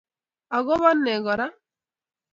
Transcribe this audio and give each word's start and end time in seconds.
Agobo 0.57 0.89
ne 1.03 1.15
Kora? 1.25 1.47